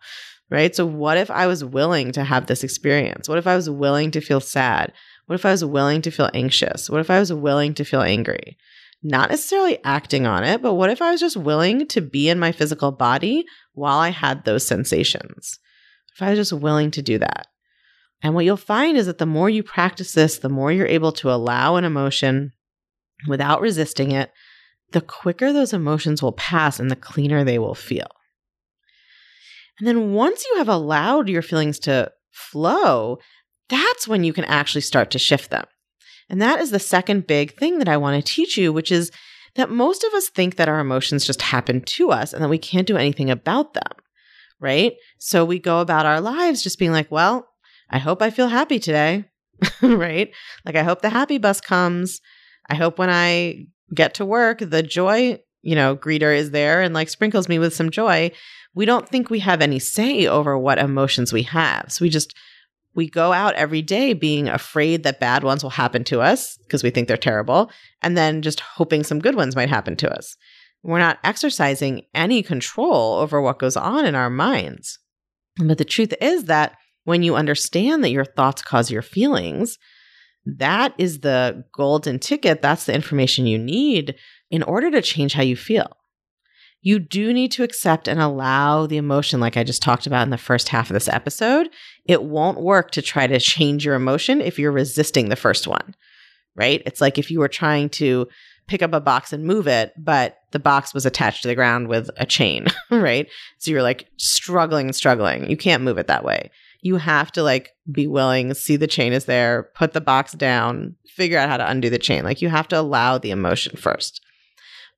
Right. 0.49 0.75
So, 0.75 0.85
what 0.85 1.17
if 1.17 1.31
I 1.31 1.47
was 1.47 1.63
willing 1.63 2.11
to 2.11 2.23
have 2.23 2.45
this 2.45 2.63
experience? 2.63 3.27
What 3.27 3.39
if 3.39 3.47
I 3.47 3.55
was 3.55 3.69
willing 3.69 4.11
to 4.11 4.21
feel 4.21 4.39
sad? 4.39 4.93
What 5.25 5.35
if 5.35 5.45
I 5.45 5.51
was 5.51 5.65
willing 5.65 6.01
to 6.03 6.11
feel 6.11 6.29
anxious? 6.33 6.89
What 6.89 6.99
if 6.99 7.09
I 7.09 7.19
was 7.19 7.33
willing 7.33 7.73
to 7.75 7.83
feel 7.83 8.01
angry? 8.01 8.57
Not 9.03 9.29
necessarily 9.29 9.83
acting 9.83 10.25
on 10.25 10.45
it, 10.45 10.61
but 10.61 10.75
what 10.75 10.89
if 10.89 11.01
I 11.01 11.11
was 11.11 11.19
just 11.19 11.35
willing 11.35 11.87
to 11.87 12.01
be 12.01 12.29
in 12.29 12.39
my 12.39 12.53
physical 12.53 12.91
body 12.91 13.45
while 13.73 13.99
I 13.99 14.09
had 14.09 14.45
those 14.45 14.65
sensations? 14.65 15.59
If 16.15 16.21
I 16.21 16.29
was 16.29 16.39
just 16.39 16.53
willing 16.53 16.91
to 16.91 17.01
do 17.01 17.17
that. 17.17 17.47
And 18.21 18.33
what 18.33 18.45
you'll 18.45 18.55
find 18.55 18.95
is 18.95 19.07
that 19.07 19.17
the 19.17 19.25
more 19.25 19.49
you 19.49 19.61
practice 19.61 20.13
this, 20.13 20.37
the 20.37 20.47
more 20.47 20.71
you're 20.71 20.87
able 20.87 21.11
to 21.13 21.31
allow 21.31 21.75
an 21.75 21.83
emotion 21.83 22.53
without 23.27 23.59
resisting 23.59 24.11
it, 24.11 24.31
the 24.91 25.01
quicker 25.01 25.51
those 25.51 25.73
emotions 25.73 26.23
will 26.23 26.31
pass 26.31 26.79
and 26.79 26.89
the 26.89 26.95
cleaner 26.95 27.43
they 27.43 27.59
will 27.59 27.75
feel. 27.75 28.07
And 29.79 29.87
then 29.87 30.13
once 30.13 30.45
you 30.49 30.57
have 30.59 30.69
allowed 30.69 31.27
your 31.27 31.41
feelings 31.41 31.79
to 31.79 32.11
flow, 32.31 33.17
that's 33.67 34.07
when 34.07 34.23
you 34.23 34.31
can 34.31 34.45
actually 34.45 34.81
start 34.81 35.11
to 35.11 35.19
shift 35.19 35.49
them. 35.49 35.65
And 36.29 36.41
that 36.41 36.59
is 36.59 36.71
the 36.71 36.79
second 36.79 37.27
big 37.27 37.55
thing 37.55 37.79
that 37.79 37.87
I 37.87 37.97
want 37.97 38.23
to 38.23 38.33
teach 38.33 38.57
you, 38.57 38.71
which 38.71 38.91
is 38.91 39.11
that 39.55 39.69
most 39.69 40.03
of 40.03 40.13
us 40.13 40.29
think 40.29 40.55
that 40.55 40.69
our 40.69 40.79
emotions 40.79 41.25
just 41.25 41.41
happen 41.41 41.81
to 41.81 42.11
us 42.11 42.33
and 42.33 42.43
that 42.43 42.49
we 42.49 42.57
can't 42.57 42.87
do 42.87 42.97
anything 42.97 43.29
about 43.29 43.73
them, 43.73 43.91
right? 44.59 44.93
So 45.19 45.45
we 45.45 45.59
go 45.59 45.79
about 45.79 46.05
our 46.05 46.21
lives 46.21 46.63
just 46.63 46.79
being 46.79 46.91
like, 46.91 47.11
well, 47.11 47.47
I 47.89 47.99
hope 47.99 48.21
I 48.21 48.31
feel 48.31 48.47
happy 48.47 48.79
today, 48.79 49.25
right? 49.81 50.31
Like, 50.65 50.75
I 50.75 50.83
hope 50.83 51.01
the 51.01 51.09
happy 51.09 51.37
bus 51.37 51.61
comes. 51.61 52.19
I 52.69 52.75
hope 52.75 52.97
when 52.97 53.09
I 53.09 53.67
get 53.93 54.15
to 54.15 54.25
work, 54.25 54.59
the 54.59 54.81
joy, 54.81 55.39
you 55.61 55.75
know, 55.75 55.95
greeter 55.95 56.35
is 56.35 56.51
there 56.51 56.81
and 56.81 56.93
like 56.93 57.09
sprinkles 57.09 57.47
me 57.47 57.59
with 57.59 57.75
some 57.75 57.91
joy. 57.91 58.31
We 58.73 58.85
don't 58.85 59.07
think 59.07 59.29
we 59.29 59.39
have 59.39 59.61
any 59.61 59.77
say 59.77 60.25
over 60.25 60.57
what 60.57 60.79
emotions 60.79 61.31
we 61.31 61.43
have. 61.43 61.91
So 61.91 62.03
we 62.03 62.09
just, 62.09 62.33
we 62.95 63.09
go 63.09 63.33
out 63.33 63.55
every 63.55 63.81
day 63.81 64.13
being 64.13 64.47
afraid 64.47 65.03
that 65.03 65.19
bad 65.19 65.43
ones 65.43 65.63
will 65.63 65.71
happen 65.71 66.03
to 66.05 66.21
us 66.21 66.57
because 66.57 66.83
we 66.83 66.89
think 66.89 67.07
they're 67.07 67.17
terrible, 67.17 67.71
and 68.01 68.17
then 68.17 68.41
just 68.41 68.59
hoping 68.59 69.03
some 69.03 69.19
good 69.19 69.35
ones 69.35 69.55
might 69.55 69.69
happen 69.69 69.95
to 69.97 70.11
us. 70.11 70.35
We're 70.83 70.99
not 70.99 71.19
exercising 71.23 72.03
any 72.13 72.43
control 72.43 73.15
over 73.15 73.41
what 73.41 73.59
goes 73.59 73.77
on 73.77 74.05
in 74.05 74.15
our 74.15 74.29
minds. 74.29 74.99
But 75.57 75.77
the 75.77 75.85
truth 75.85 76.13
is 76.19 76.45
that 76.45 76.75
when 77.05 77.23
you 77.23 77.35
understand 77.35 78.03
that 78.03 78.11
your 78.11 78.25
thoughts 78.25 78.61
cause 78.61 78.91
your 78.91 79.01
feelings, 79.01 79.77
that 80.45 80.93
is 80.97 81.19
the 81.19 81.63
golden 81.73 82.19
ticket. 82.19 82.61
That's 82.61 82.85
the 82.85 82.93
information 82.93 83.47
you 83.47 83.57
need 83.57 84.15
in 84.51 84.61
order 84.63 84.91
to 84.91 85.01
change 85.01 85.33
how 85.33 85.43
you 85.43 85.55
feel. 85.55 85.97
You 86.81 86.99
do 86.99 87.31
need 87.31 87.53
to 87.53 87.63
accept 87.63 88.09
and 88.09 88.19
allow 88.19 88.87
the 88.87 88.97
emotion, 88.97 89.39
like 89.39 89.55
I 89.55 89.63
just 89.63 89.81
talked 89.81 90.05
about 90.05 90.23
in 90.23 90.31
the 90.31 90.37
first 90.37 90.67
half 90.67 90.89
of 90.89 90.93
this 90.93 91.07
episode. 91.07 91.69
It 92.05 92.23
won't 92.23 92.61
work 92.61 92.91
to 92.91 93.01
try 93.01 93.27
to 93.27 93.39
change 93.39 93.85
your 93.85 93.95
emotion 93.95 94.41
if 94.41 94.59
you're 94.59 94.71
resisting 94.71 95.29
the 95.29 95.35
first 95.35 95.67
one, 95.67 95.95
right? 96.55 96.81
It's 96.85 97.01
like 97.01 97.17
if 97.17 97.31
you 97.31 97.39
were 97.39 97.47
trying 97.47 97.89
to 97.89 98.27
pick 98.67 98.81
up 98.81 98.93
a 98.93 99.01
box 99.01 99.33
and 99.33 99.45
move 99.45 99.67
it, 99.67 99.93
but 99.97 100.37
the 100.51 100.59
box 100.59 100.93
was 100.93 101.05
attached 101.05 101.41
to 101.41 101.47
the 101.47 101.55
ground 101.55 101.87
with 101.87 102.09
a 102.17 102.25
chain, 102.25 102.67
right? 102.91 103.27
So 103.57 103.71
you're 103.71 103.81
like 103.81 104.07
struggling 104.17 104.87
and 104.87 104.95
struggling. 104.95 105.49
You 105.49 105.57
can't 105.57 105.83
move 105.83 105.97
it 105.97 106.07
that 106.07 106.23
way 106.23 106.49
You 106.81 106.97
have 106.97 107.31
to 107.33 107.43
like 107.43 107.71
be 107.91 108.07
willing, 108.07 108.53
see 108.53 108.75
the 108.75 108.87
chain 108.87 109.13
is 109.13 109.25
there, 109.25 109.69
put 109.75 109.93
the 109.93 110.01
box 110.01 110.33
down, 110.33 110.95
figure 111.07 111.37
out 111.37 111.49
how 111.49 111.57
to 111.57 111.69
undo 111.69 111.89
the 111.89 111.99
chain. 111.99 112.23
Like 112.23 112.41
you 112.41 112.49
have 112.49 112.67
to 112.69 112.79
allow 112.79 113.17
the 113.17 113.31
emotion 113.31 113.77
first. 113.77 114.21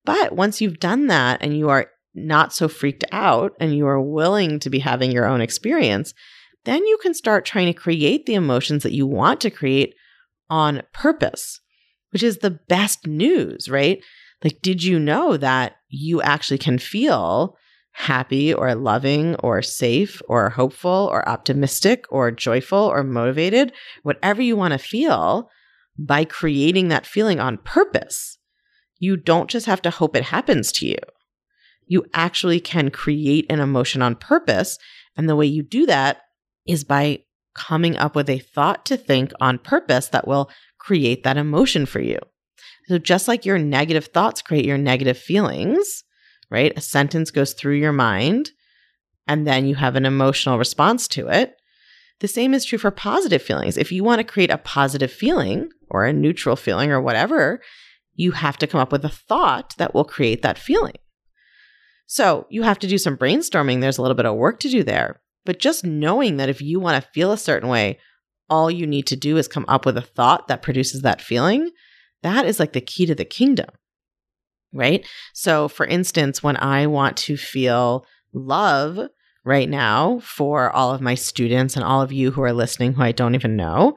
But 0.06 0.36
once 0.36 0.62
you've 0.62 0.80
done 0.80 1.08
that 1.08 1.42
and 1.42 1.58
you 1.58 1.70
are 1.70 1.88
not 2.14 2.54
so 2.54 2.68
freaked 2.68 3.04
out 3.12 3.54
and 3.60 3.76
you 3.76 3.88
are 3.88 4.00
willing 4.00 4.60
to 4.60 4.70
be 4.70 4.80
having 4.80 5.12
your 5.12 5.26
own 5.26 5.42
experience, 5.42 6.14
then 6.66 6.86
you 6.86 6.98
can 7.02 7.14
start 7.14 7.46
trying 7.46 7.68
to 7.68 7.74
create 7.74 8.26
the 8.26 8.36
emotions 8.36 8.84
that 8.84 8.94
you 8.94 9.08
want 9.08 9.42
to 9.42 9.50
create 9.50 9.96
on 10.50 10.84
purpose, 10.94 11.60
which 12.12 12.24
is 12.24 12.40
the 12.40 12.60
best 12.68 13.08
news, 13.08 13.70
right? 13.70 14.04
Like, 14.44 14.62
did 14.62 14.84
you 14.84 15.00
know 15.00 15.38
that 15.38 15.78
you 15.90 16.22
actually 16.22 16.58
can 16.58 16.78
feel 16.78 17.58
happy 17.94 18.54
or 18.54 18.76
loving 18.76 19.36
or 19.36 19.62
safe 19.62 20.22
or 20.28 20.50
hopeful 20.50 21.10
or 21.12 21.28
optimistic 21.28 22.06
or 22.10 22.30
joyful 22.30 22.78
or 22.78 23.04
motivated, 23.04 23.72
whatever 24.04 24.42
you 24.42 24.58
want 24.58 24.74
to 24.74 24.78
feel 24.78 25.50
by 25.98 26.26
creating 26.26 26.90
that 26.90 27.06
feeling 27.06 27.40
on 27.40 27.58
purpose? 27.58 28.38
You 29.00 29.18
don't 29.18 29.50
just 29.50 29.66
have 29.66 29.82
to 29.84 29.90
hope 29.90 30.16
it 30.16 30.24
happens 30.24 30.72
to 30.74 30.88
you. 30.88 30.98
You 31.88 32.06
actually 32.14 32.60
can 32.60 32.92
create 32.92 33.46
an 33.50 33.60
emotion 33.60 34.02
on 34.02 34.16
purpose. 34.16 34.78
And 35.16 35.30
the 35.30 35.36
way 35.36 35.46
you 35.46 35.64
do 35.64 35.86
that 35.86 36.22
is 36.68 36.84
by 36.84 37.20
coming 37.54 37.96
up 37.98 38.16
with 38.16 38.30
a 38.30 38.40
thought 38.40 38.86
to 38.86 38.98
think 38.98 39.32
on 39.40 39.58
purpose 39.58 40.08
that 40.10 40.28
will 40.28 40.50
create 40.78 41.24
that 41.24 41.38
emotion 41.38 41.86
for 41.86 42.02
you. 42.02 42.20
So, 42.88 42.98
just 43.00 43.28
like 43.28 43.46
your 43.46 43.58
negative 43.58 44.06
thoughts 44.06 44.42
create 44.42 44.66
your 44.66 44.78
negative 44.78 45.18
feelings, 45.18 46.04
right? 46.52 46.74
A 46.76 46.82
sentence 46.82 47.32
goes 47.32 47.54
through 47.54 47.76
your 47.76 47.94
mind 47.94 48.52
and 49.28 49.48
then 49.48 49.66
you 49.66 49.76
have 49.76 49.96
an 49.96 50.06
emotional 50.06 50.58
response 50.58 51.08
to 51.10 51.28
it. 51.28 51.56
The 52.20 52.28
same 52.28 52.54
is 52.54 52.64
true 52.64 52.78
for 52.78 52.92
positive 52.92 53.42
feelings. 53.42 53.78
If 53.78 53.92
you 53.92 54.04
want 54.04 54.20
to 54.20 54.24
create 54.24 54.52
a 54.52 54.58
positive 54.58 55.12
feeling 55.12 55.70
or 55.90 56.06
a 56.06 56.14
neutral 56.14 56.56
feeling 56.56 56.92
or 56.92 57.02
whatever, 57.02 57.62
you 58.14 58.32
have 58.32 58.58
to 58.58 58.68
come 58.68 58.80
up 58.80 58.92
with 58.92 59.04
a 59.04 59.10
thought 59.10 59.76
that 59.78 59.94
will 59.94 60.06
create 60.06 60.42
that 60.42 60.58
feeling. 60.58 60.96
So 62.08 62.46
you 62.50 62.64
have 62.64 62.80
to 62.80 62.88
do 62.88 62.98
some 62.98 63.18
brainstorming. 63.18 63.82
There's 63.82 63.98
a 63.98 64.02
little 64.02 64.16
bit 64.16 64.26
of 64.26 64.36
work 64.36 64.60
to 64.62 64.70
do 64.70 64.84
there. 64.84 65.22
But 65.46 65.60
just 65.60 65.86
knowing 65.86 66.38
that 66.38 66.50
if 66.50 66.62
you 66.62 66.80
want 66.80 67.02
to 67.02 67.10
feel 67.12 67.32
a 67.32 67.38
certain 67.38 67.70
way, 67.70 68.00
all 68.50 68.70
you 68.70 68.86
need 68.86 69.08
to 69.08 69.16
do 69.16 69.38
is 69.38 69.48
come 69.48 69.66
up 69.68 69.86
with 69.86 69.98
a 69.98 70.02
thought 70.02 70.48
that 70.48 70.62
produces 70.62 71.02
that 71.02 71.22
feeling. 71.22 71.70
That 72.24 72.46
is 72.46 72.60
like 72.60 72.74
the 72.74 72.82
key 72.82 73.06
to 73.06 73.16
the 73.16 73.26
kingdom, 73.26 73.70
right? 74.74 75.06
So, 75.34 75.68
for 75.68 75.86
instance, 75.86 76.42
when 76.42 76.58
I 76.58 76.88
want 76.88 77.18
to 77.18 77.38
feel 77.38 78.06
love 78.34 79.00
right 79.44 79.70
now 79.70 80.20
for 80.20 80.72
all 80.72 80.94
of 80.94 81.02
my 81.02 81.16
students 81.16 81.76
and 81.76 81.86
all 81.86 82.02
of 82.02 82.12
you 82.12 82.32
who 82.32 82.42
are 82.42 82.54
listening 82.54 82.94
who 82.94 83.04
I 83.04 83.12
don't 83.12 83.36
even 83.36 83.56
know, 83.56 83.96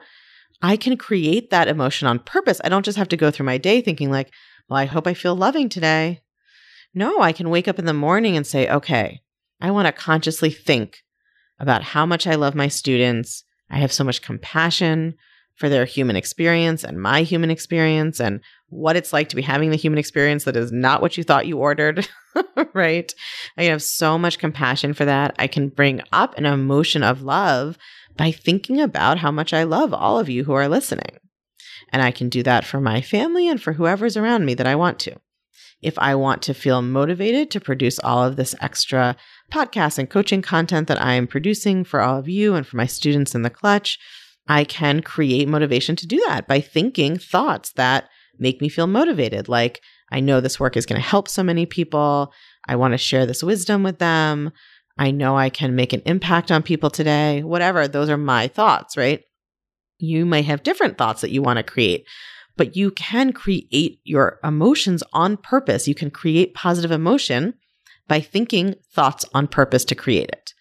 I 0.61 0.77
can 0.77 0.97
create 0.97 1.49
that 1.49 1.67
emotion 1.67 2.07
on 2.07 2.19
purpose. 2.19 2.61
I 2.63 2.69
don't 2.69 2.85
just 2.85 2.97
have 2.97 3.07
to 3.09 3.17
go 3.17 3.31
through 3.31 3.45
my 3.45 3.57
day 3.57 3.81
thinking, 3.81 4.11
like, 4.11 4.31
well, 4.67 4.77
I 4.77 4.85
hope 4.85 5.07
I 5.07 5.13
feel 5.13 5.35
loving 5.35 5.69
today. 5.69 6.21
No, 6.93 7.21
I 7.21 7.31
can 7.31 7.49
wake 7.49 7.67
up 7.67 7.79
in 7.79 7.85
the 7.85 7.93
morning 7.93 8.35
and 8.35 8.45
say, 8.45 8.69
okay, 8.69 9.21
I 9.61 9.71
want 9.71 9.87
to 9.87 9.91
consciously 9.91 10.49
think 10.49 11.03
about 11.59 11.83
how 11.83 12.05
much 12.05 12.27
I 12.27 12.35
love 12.35 12.55
my 12.55 12.67
students. 12.67 13.43
I 13.69 13.77
have 13.77 13.91
so 13.91 14.03
much 14.03 14.21
compassion 14.21 15.15
for 15.55 15.67
their 15.67 15.85
human 15.85 16.15
experience 16.15 16.83
and 16.85 17.01
my 17.01 17.21
human 17.21 17.51
experience 17.51 18.21
and 18.21 18.39
what 18.69 18.95
it's 18.95 19.11
like 19.11 19.27
to 19.29 19.35
be 19.35 19.41
having 19.41 19.71
the 19.71 19.75
human 19.77 19.99
experience 19.99 20.45
that 20.45 20.55
is 20.55 20.71
not 20.71 21.01
what 21.01 21.17
you 21.17 21.23
thought 21.23 21.47
you 21.47 21.57
ordered, 21.57 22.07
right? 22.73 23.13
I 23.57 23.63
have 23.63 23.83
so 23.83 24.17
much 24.17 24.39
compassion 24.39 24.93
for 24.93 25.03
that. 25.05 25.35
I 25.37 25.47
can 25.47 25.67
bring 25.67 26.01
up 26.13 26.37
an 26.37 26.45
emotion 26.45 27.03
of 27.03 27.23
love 27.23 27.77
by 28.15 28.31
thinking 28.31 28.79
about 28.79 29.17
how 29.17 29.31
much 29.31 29.53
I 29.53 29.63
love 29.63 29.93
all 29.93 30.17
of 30.17 30.29
you 30.29 30.45
who 30.45 30.53
are 30.53 30.69
listening. 30.69 31.17
And 31.91 32.01
I 32.01 32.11
can 32.11 32.29
do 32.29 32.41
that 32.43 32.63
for 32.63 32.79
my 32.79 33.01
family 33.01 33.49
and 33.49 33.61
for 33.61 33.73
whoever's 33.73 34.15
around 34.15 34.45
me 34.45 34.53
that 34.53 34.67
I 34.67 34.75
want 34.75 34.99
to 34.99 35.19
if 35.81 35.97
I 35.97 36.15
want 36.15 36.41
to 36.43 36.53
feel 36.53 36.81
motivated 36.81 37.51
to 37.51 37.59
produce 37.59 37.99
all 37.99 38.23
of 38.23 38.35
this 38.35 38.55
extra 38.59 39.15
podcast 39.49 39.97
and 39.97 40.09
coaching 40.09 40.41
content 40.41 40.87
that 40.87 41.01
I 41.01 41.13
am 41.13 41.27
producing 41.27 41.83
for 41.83 42.01
all 42.01 42.17
of 42.17 42.29
you 42.29 42.55
and 42.55 42.65
for 42.65 42.77
my 42.77 42.85
students 42.85 43.35
in 43.35 43.41
the 43.41 43.49
clutch, 43.49 43.99
I 44.47 44.63
can 44.63 45.01
create 45.01 45.47
motivation 45.47 45.95
to 45.97 46.07
do 46.07 46.23
that 46.27 46.47
by 46.47 46.61
thinking 46.61 47.17
thoughts 47.17 47.71
that 47.73 48.09
make 48.37 48.61
me 48.61 48.69
feel 48.69 48.87
motivated. 48.87 49.47
Like, 49.49 49.81
I 50.11 50.19
know 50.19 50.41
this 50.41 50.59
work 50.59 50.75
is 50.75 50.85
going 50.85 51.01
to 51.01 51.07
help 51.07 51.27
so 51.27 51.43
many 51.43 51.65
people. 51.65 52.33
I 52.67 52.75
want 52.75 52.93
to 52.93 52.97
share 52.97 53.25
this 53.25 53.43
wisdom 53.43 53.83
with 53.83 53.99
them. 53.99 54.51
I 54.97 55.11
know 55.11 55.37
I 55.37 55.49
can 55.49 55.75
make 55.75 55.93
an 55.93 56.01
impact 56.05 56.51
on 56.51 56.63
people 56.63 56.89
today. 56.89 57.43
Whatever, 57.43 57.87
those 57.87 58.09
are 58.09 58.17
my 58.17 58.47
thoughts, 58.47 58.97
right? 58.97 59.23
You 59.97 60.25
may 60.25 60.41
have 60.41 60.63
different 60.63 60.97
thoughts 60.97 61.21
that 61.21 61.31
you 61.31 61.41
want 61.41 61.57
to 61.57 61.63
create 61.63 62.05
but 62.59 62.75
you 62.75 62.91
can 62.91 63.31
create 63.31 64.01
your 64.03 64.37
emotions 64.43 65.01
on 65.13 65.37
purpose. 65.37 65.87
You 65.87 65.95
can 65.95 66.11
create 66.11 66.53
positive 66.53 66.91
emotion 66.91 67.53
by 68.09 68.19
thinking 68.19 68.75
thoughts 68.93 69.23
on 69.33 69.47
purpose 69.47 69.85
to 69.85 69.95
create 69.95 70.29
it. 70.29 70.53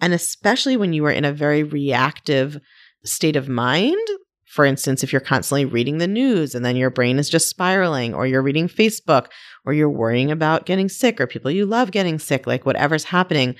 And 0.00 0.14
especially 0.14 0.78
when 0.78 0.94
you 0.94 1.04
are 1.04 1.12
in 1.12 1.26
a 1.26 1.32
very 1.32 1.62
reactive 1.62 2.58
state 3.04 3.36
of 3.36 3.48
mind, 3.48 4.08
for 4.46 4.64
instance, 4.64 5.02
if 5.02 5.12
you're 5.12 5.20
constantly 5.20 5.64
reading 5.64 5.98
the 5.98 6.06
news 6.06 6.54
and 6.54 6.64
then 6.64 6.76
your 6.76 6.90
brain 6.90 7.18
is 7.18 7.28
just 7.28 7.48
spiraling, 7.48 8.14
or 8.14 8.26
you're 8.26 8.42
reading 8.42 8.68
Facebook, 8.68 9.28
or 9.64 9.72
you're 9.72 9.88
worrying 9.88 10.30
about 10.30 10.66
getting 10.66 10.88
sick, 10.88 11.20
or 11.20 11.26
people 11.26 11.50
you 11.50 11.64
love 11.64 11.90
getting 11.90 12.18
sick, 12.18 12.46
like 12.46 12.66
whatever's 12.66 13.04
happening, 13.04 13.54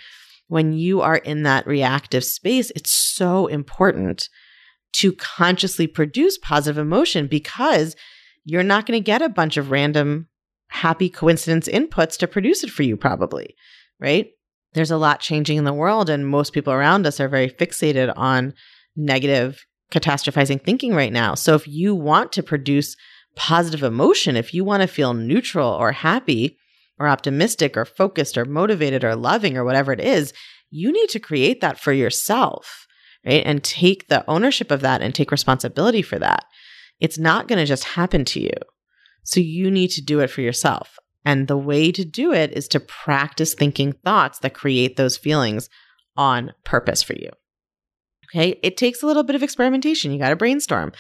when 0.49 0.73
you 0.73 1.01
are 1.01 1.17
in 1.17 1.45
that 1.45 1.67
reactive 1.67 2.25
space, 2.25 2.71
it's 2.77 2.93
so 2.93 3.47
important 3.47 4.29
to 4.93 5.13
consciously 5.13 5.87
produce 5.87 6.37
positive 6.39 6.77
emotion 6.77 7.27
because 7.27 7.97
you're 8.45 8.63
not 8.63 8.85
going 8.85 8.99
to 8.99 9.05
get 9.05 9.23
a 9.23 9.29
bunch 9.29 9.57
of 9.57 9.71
random 9.71 10.29
happy 10.73 11.09
coincidence 11.09 11.69
inputs 11.69 12.17
to 12.19 12.27
produce 12.27 12.65
it 12.65 12.71
for 12.71 12.83
you, 12.83 12.97
probably, 12.97 13.55
right? 14.01 14.29
There's 14.75 14.91
a 14.91 14.97
lot 14.97 15.21
changing 15.21 15.59
in 15.59 15.65
the 15.65 15.73
world, 15.73 16.09
and 16.09 16.27
most 16.27 16.53
people 16.53 16.73
around 16.73 17.07
us 17.07 17.21
are 17.21 17.29
very 17.29 17.49
fixated 17.49 18.13
on 18.17 18.55
negative, 18.97 19.65
catastrophizing 19.91 20.63
thinking 20.63 20.95
right 20.95 21.13
now. 21.13 21.35
So, 21.35 21.55
if 21.55 21.69
you 21.69 21.95
want 21.95 22.33
to 22.33 22.43
produce 22.43 22.97
positive 23.37 23.83
emotion, 23.83 24.37
if 24.37 24.55
you 24.55 24.65
want 24.65 24.83
to 24.83 24.87
feel 24.89 25.15
neutral 25.15 25.69
or 25.69 25.93
happy 25.93 26.57
or 26.99 27.09
optimistic 27.09 27.77
or 27.77 27.85
focused 27.85 28.39
or 28.39 28.45
motivated 28.45 29.05
or 29.05 29.15
loving 29.15 29.57
or 29.57 29.65
whatever 29.65 29.93
it 29.93 30.01
is, 30.01 30.33
you 30.71 30.91
need 30.93 31.09
to 31.11 31.21
create 31.21 31.61
that 31.61 31.79
for 31.79 31.93
yourself 31.93 32.87
right? 33.27 33.43
And 33.45 33.63
take 33.63 34.09
the 34.09 34.29
ownership 34.29 34.71
of 34.71 34.81
that 34.81 35.03
and 35.03 35.15
take 35.15 35.31
responsibility 35.31 36.03
for 36.03 36.19
that. 36.19 36.45
It's 37.01 37.19
not 37.19 37.49
going 37.49 37.59
to 37.59 37.67
just 37.67 37.85
happen 37.85 38.25
to 38.27 38.41
you. 38.41 38.53
So 39.25 39.41
you 39.41 39.71
need 39.71 39.89
to 39.93 40.03
do 40.03 40.21
it 40.21 40.29
for 40.29 40.41
yourself. 40.41 40.99
And 41.25 41.47
the 41.47 41.57
way 41.57 41.93
to 41.93 42.05
do 42.05 42.33
it 42.33 42.53
is 42.53 42.67
to 42.69 42.81
practice 42.81 43.55
thinking 43.55 43.93
thoughts 44.05 44.41
that 44.41 44.55
create 44.55 44.97
those 44.97 45.17
feelings 45.17 45.69
on 46.17 46.53
purpose 46.65 47.03
for 47.03 47.15
you. 47.15 47.31
Okay. 48.35 48.59
It 48.63 48.77
takes 48.77 49.03
a 49.03 49.07
little 49.07 49.23
bit 49.23 49.37
of 49.37 49.43
experimentation. 49.43 50.13
You 50.13 50.19
got 50.19 50.31
to 50.31 50.37
brainstorm. 50.37 50.93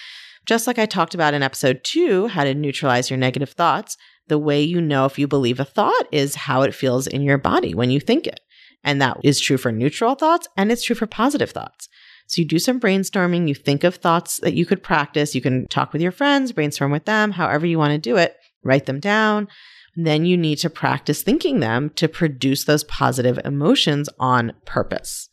Just 0.45 0.67
like 0.67 0.79
I 0.79 0.87
talked 0.87 1.14
about 1.14 1.35
in 1.35 1.43
episode 1.43 1.81
two, 1.83 2.26
how 2.29 2.45
to 2.45 2.55
neutralize 2.55 3.11
your 3.11 3.17
negative 3.17 3.50
thoughts, 3.50 3.97
the 4.26 4.38
way 4.38 4.61
you 4.61 4.81
know 4.81 5.05
if 5.05 5.19
you 5.19 5.26
believe 5.26 5.61
a 5.61 5.64
thought 5.64 6.07
is 6.12 6.35
how 6.35 6.62
it 6.62 6.75
feels 6.75 7.07
in 7.07 7.23
your 7.23 7.38
body 7.38 7.75
when 7.75 7.91
you 7.91 8.00
think 8.00 8.26
it. 8.26 8.41
And 8.85 9.00
that 9.00 9.19
is 9.23 9.41
true 9.41 9.57
for 9.57 9.71
neutral 9.71 10.14
thoughts 10.14 10.49
and 10.57 10.73
it's 10.73 10.83
true 10.83 10.97
for 10.97 11.07
positive 11.07 11.50
thoughts. 11.50 11.88
So 12.33 12.41
you 12.41 12.49
do 12.49 12.59
some 12.59 12.81
brainstorming, 12.81 13.47
you 13.47 13.55
think 13.55 13.85
of 13.85 13.97
thoughts 13.97 14.39
that 14.39 14.55
you 14.55 14.65
could 14.65 14.83
practice. 14.83 15.35
You 15.35 15.43
can 15.43 15.69
talk 15.69 15.93
with 15.93 16.01
your 16.01 16.12
friends, 16.12 16.51
brainstorm 16.53 16.91
with 16.91 17.05
them, 17.05 17.33
however 17.33 17.67
you 17.67 17.77
want 17.77 17.93
to 17.93 17.99
do 17.99 18.17
it, 18.17 18.37
write 18.65 18.87
them 18.87 19.01
down. 19.01 19.49
Then 19.97 20.25
you 20.25 20.39
need 20.39 20.57
to 20.61 20.71
practice 20.71 21.23
thinking 21.23 21.61
them 21.61 21.91
to 21.97 22.09
produce 22.09 22.65
those 22.65 22.85
positive 22.85 23.39
emotions 23.45 24.09
on 24.19 24.55
purpose. 24.65 25.29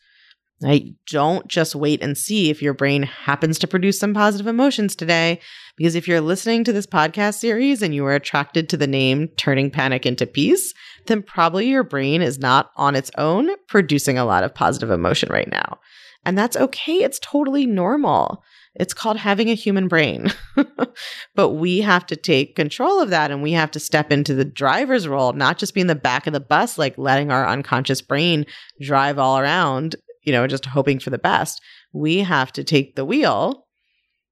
Right? 0.62 0.88
Don't 1.10 1.48
just 1.48 1.74
wait 1.74 2.04
and 2.04 2.18
see 2.18 2.50
if 2.50 2.62
your 2.62 2.74
brain 2.74 3.04
happens 3.04 3.60
to 3.60 3.68
produce 3.68 3.98
some 3.98 4.14
positive 4.14 4.48
emotions 4.48 4.94
today. 4.94 5.40
Because 5.78 5.96
if 5.96 6.06
you're 6.06 6.20
listening 6.20 6.66
to 6.66 6.74
this 6.74 6.86
podcast 6.86 7.36
series 7.36 7.82
and 7.82 7.96
you 7.96 8.06
are 8.08 8.16
attracted 8.16 8.68
to 8.68 8.76
the 8.76 8.88
name 8.88 9.30
Turning 9.38 9.72
Panic 9.72 10.06
into 10.06 10.28
Peace, 10.28 10.74
then 11.06 11.24
probably 11.24 11.70
your 11.70 11.86
brain 11.86 12.22
is 12.22 12.40
not 12.40 12.72
on 12.76 12.94
its 12.94 13.10
own 13.18 13.52
producing 13.70 14.18
a 14.18 14.26
lot 14.26 14.44
of 14.44 14.54
positive 14.54 14.92
emotion 14.92 15.30
right 15.32 15.50
now. 15.50 15.80
And 16.26 16.38
that's 16.38 16.58
okay. 16.58 17.04
It's 17.04 17.20
totally 17.20 17.66
normal. 17.66 18.44
It's 18.76 18.94
called 18.94 19.18
having 19.18 19.50
a 19.50 19.56
human 19.56 19.88
brain. 19.88 20.32
but 21.36 21.50
we 21.50 21.80
have 21.80 22.06
to 22.08 22.16
take 22.16 22.56
control 22.56 23.02
of 23.02 23.10
that 23.10 23.32
and 23.32 23.42
we 23.42 23.54
have 23.54 23.72
to 23.72 23.80
step 23.80 24.12
into 24.12 24.34
the 24.34 24.46
driver's 24.46 25.08
role, 25.08 25.34
not 25.34 25.58
just 25.58 25.74
be 25.74 25.82
in 25.82 25.88
the 25.88 25.96
back 25.96 26.28
of 26.28 26.34
the 26.34 26.40
bus, 26.40 26.78
like 26.78 26.98
letting 26.98 27.32
our 27.32 27.48
unconscious 27.48 28.02
brain 28.02 28.46
drive 28.82 29.18
all 29.18 29.40
around, 29.40 29.96
you 30.24 30.32
know, 30.32 30.46
just 30.46 30.66
hoping 30.66 31.00
for 31.00 31.10
the 31.10 31.18
best. 31.18 31.62
We 31.94 32.20
have 32.20 32.52
to 32.54 32.64
take 32.64 32.96
the 32.96 33.06
wheel 33.06 33.66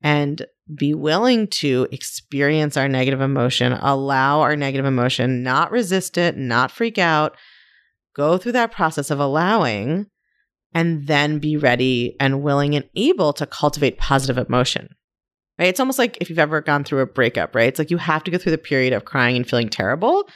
and 0.01 0.45
be 0.75 0.93
willing 0.93 1.47
to 1.47 1.87
experience 1.91 2.77
our 2.77 2.87
negative 2.87 3.21
emotion, 3.21 3.73
allow 3.73 4.41
our 4.41 4.55
negative 4.55 4.85
emotion, 4.85 5.41
not 5.41 5.71
resist 5.71 6.17
it, 6.17 6.37
not 6.37 6.71
freak 6.71 6.97
out, 6.97 7.35
go 8.13 8.37
through 8.37 8.51
that 8.51 8.71
process 8.71 9.09
of 9.09 9.19
allowing 9.19 10.07
and 10.73 11.07
then 11.07 11.39
be 11.39 11.57
ready 11.57 12.15
and 12.19 12.43
willing 12.43 12.75
and 12.75 12.87
able 12.95 13.33
to 13.33 13.45
cultivate 13.45 13.97
positive 13.97 14.37
emotion. 14.37 14.95
Right? 15.57 15.69
It's 15.69 15.79
almost 15.79 15.97
like 15.97 16.17
if 16.21 16.29
you've 16.29 16.39
ever 16.39 16.61
gone 16.61 16.83
through 16.83 17.01
a 17.01 17.07
breakup, 17.07 17.55
right? 17.55 17.67
It's 17.67 17.79
like 17.79 17.89
you 17.89 17.97
have 17.97 18.23
to 18.25 18.31
go 18.31 18.37
through 18.37 18.51
the 18.51 18.57
period 18.57 18.93
of 18.93 19.05
crying 19.05 19.35
and 19.35 19.49
feeling 19.49 19.69
terrible. 19.69 20.29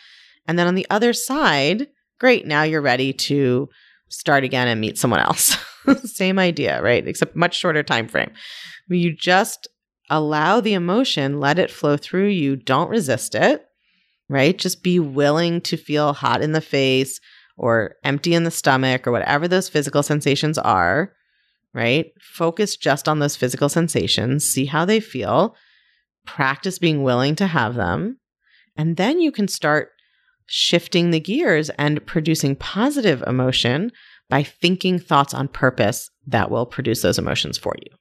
And 0.48 0.58
then 0.58 0.68
on 0.68 0.76
the 0.76 0.88
other 0.90 1.14
side, 1.14 1.88
great, 2.20 2.48
now 2.48 2.64
you're 2.64 2.82
ready 2.82 3.14
to 3.14 3.70
start 4.10 4.44
again 4.44 4.68
and 4.68 4.82
meet 4.82 4.98
someone 4.98 5.20
else. 5.20 5.58
Same 6.04 6.40
idea, 6.40 6.82
right? 6.82 7.08
Except 7.08 7.36
much 7.36 7.56
shorter 7.56 7.84
time 7.84 8.08
frame. 8.08 8.32
You 8.88 9.16
just 9.16 9.68
allow 10.10 10.60
the 10.60 10.74
emotion, 10.74 11.40
let 11.40 11.60
it 11.60 11.72
flow 11.72 11.98
through 11.98 12.28
you, 12.28 12.56
don't 12.56 12.90
resist 12.90 13.36
it, 13.36 13.66
right? 14.28 14.58
Just 14.58 14.84
be 14.84 15.00
willing 15.00 15.62
to 15.62 15.78
feel 15.78 16.14
hot 16.14 16.42
in 16.42 16.52
the 16.52 16.62
face 16.62 17.20
or 17.58 17.96
empty 18.04 18.34
in 18.34 18.44
the 18.44 18.52
stomach 18.52 19.08
or 19.08 19.12
whatever 19.12 19.48
those 19.48 19.70
physical 19.70 20.04
sensations 20.04 20.58
are, 20.58 21.14
right? 21.74 22.12
Focus 22.20 22.76
just 22.76 23.08
on 23.08 23.20
those 23.20 23.36
physical 23.36 23.70
sensations, 23.70 24.48
see 24.48 24.66
how 24.66 24.86
they 24.86 25.00
feel, 25.00 25.56
practice 26.26 26.80
being 26.80 27.04
willing 27.04 27.36
to 27.36 27.48
have 27.48 27.76
them, 27.76 28.18
and 28.76 28.98
then 28.98 29.20
you 29.20 29.32
can 29.32 29.48
start 29.48 29.90
shifting 30.48 31.12
the 31.12 31.20
gears 31.20 31.70
and 31.72 32.06
producing 32.06 32.56
positive 32.56 33.24
emotion 33.26 33.92
by 34.30 34.44
thinking 34.44 35.00
thoughts 35.00 35.34
on 35.34 35.48
purpose 35.48 36.10
that 36.28 36.52
will 36.52 36.66
produce 36.66 37.02
those 37.02 37.18
emotions 37.18 37.58
for 37.58 37.76
you. 37.82 37.96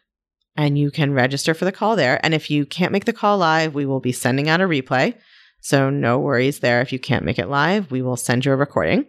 and 0.55 0.77
you 0.77 0.91
can 0.91 1.13
register 1.13 1.53
for 1.53 1.65
the 1.65 1.71
call 1.71 1.95
there. 1.95 2.19
And 2.23 2.33
if 2.33 2.49
you 2.49 2.65
can't 2.65 2.91
make 2.91 3.05
the 3.05 3.13
call 3.13 3.37
live, 3.37 3.75
we 3.75 3.85
will 3.85 3.99
be 3.99 4.11
sending 4.11 4.49
out 4.49 4.61
a 4.61 4.65
replay. 4.65 5.15
So 5.61 5.89
no 5.89 6.19
worries 6.19 6.59
there. 6.59 6.81
If 6.81 6.93
you 6.93 6.99
can't 6.99 7.25
make 7.25 7.39
it 7.39 7.49
live, 7.49 7.91
we 7.91 8.01
will 8.01 8.17
send 8.17 8.45
you 8.45 8.51
a 8.51 8.55
recording. 8.55 9.05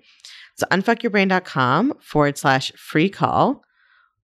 So 0.57 0.67
unfuckyourbrain.com 0.71 1.95
forward 2.01 2.39
slash 2.39 2.73
free 2.73 3.11
call. 3.11 3.63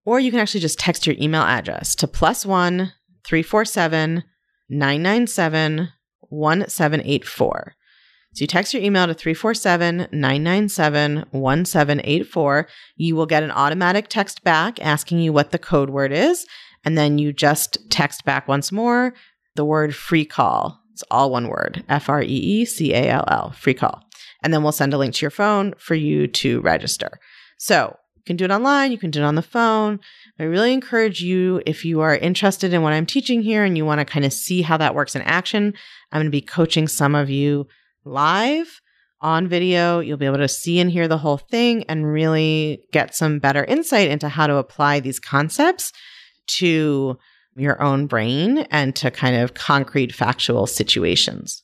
Or 0.04 0.18
you 0.18 0.30
can 0.30 0.40
actually 0.40 0.60
just 0.60 0.78
text 0.78 1.06
your 1.06 1.16
email 1.20 1.42
address 1.42 1.94
to 1.96 2.08
plus 2.08 2.44
one 2.44 2.92
347 3.24 4.24
997 4.68 5.88
1784. 6.20 7.74
So 8.34 8.42
you 8.42 8.46
text 8.46 8.72
your 8.72 8.82
email 8.82 9.06
to 9.06 9.14
347 9.14 10.08
997 10.10 11.26
1784. 11.30 12.68
You 12.96 13.14
will 13.14 13.26
get 13.26 13.42
an 13.42 13.50
automatic 13.50 14.08
text 14.08 14.42
back 14.42 14.80
asking 14.80 15.18
you 15.18 15.34
what 15.34 15.50
the 15.50 15.58
code 15.58 15.90
word 15.90 16.12
is. 16.12 16.46
And 16.84 16.98
then 16.98 17.18
you 17.18 17.32
just 17.32 17.78
text 17.90 18.24
back 18.24 18.48
once 18.48 18.72
more 18.72 19.14
the 19.54 19.64
word 19.64 19.94
free 19.94 20.24
call. 20.24 20.80
It's 20.92 21.04
all 21.10 21.30
one 21.30 21.48
word 21.48 21.84
F 21.88 22.08
R 22.08 22.22
E 22.22 22.26
E 22.26 22.64
C 22.64 22.92
A 22.92 23.08
L 23.08 23.24
L, 23.28 23.50
free 23.52 23.74
call. 23.74 24.02
And 24.42 24.52
then 24.52 24.62
we'll 24.62 24.72
send 24.72 24.92
a 24.92 24.98
link 24.98 25.14
to 25.14 25.22
your 25.22 25.30
phone 25.30 25.74
for 25.78 25.94
you 25.94 26.26
to 26.26 26.60
register. 26.60 27.20
So 27.58 27.96
you 28.16 28.22
can 28.24 28.36
do 28.36 28.44
it 28.44 28.50
online, 28.50 28.92
you 28.92 28.98
can 28.98 29.10
do 29.10 29.20
it 29.20 29.26
on 29.26 29.36
the 29.36 29.42
phone. 29.42 30.00
I 30.38 30.44
really 30.44 30.72
encourage 30.72 31.20
you, 31.20 31.62
if 31.66 31.84
you 31.84 32.00
are 32.00 32.16
interested 32.16 32.72
in 32.72 32.82
what 32.82 32.92
I'm 32.92 33.06
teaching 33.06 33.42
here 33.42 33.64
and 33.64 33.76
you 33.76 33.84
want 33.84 34.00
to 34.00 34.04
kind 34.04 34.24
of 34.24 34.32
see 34.32 34.62
how 34.62 34.76
that 34.78 34.94
works 34.94 35.14
in 35.14 35.22
action, 35.22 35.74
I'm 36.10 36.20
going 36.20 36.26
to 36.26 36.30
be 36.30 36.40
coaching 36.40 36.88
some 36.88 37.14
of 37.14 37.30
you 37.30 37.68
live 38.04 38.80
on 39.20 39.46
video. 39.46 40.00
You'll 40.00 40.18
be 40.18 40.26
able 40.26 40.38
to 40.38 40.48
see 40.48 40.80
and 40.80 40.90
hear 40.90 41.06
the 41.06 41.18
whole 41.18 41.38
thing 41.38 41.84
and 41.84 42.12
really 42.12 42.84
get 42.92 43.14
some 43.14 43.38
better 43.38 43.64
insight 43.64 44.08
into 44.08 44.28
how 44.28 44.48
to 44.48 44.56
apply 44.56 45.00
these 45.00 45.20
concepts 45.20 45.92
to 46.46 47.18
your 47.54 47.80
own 47.82 48.06
brain 48.06 48.58
and 48.70 48.96
to 48.96 49.10
kind 49.10 49.36
of 49.36 49.54
concrete 49.54 50.14
factual 50.14 50.66
situations. 50.66 51.62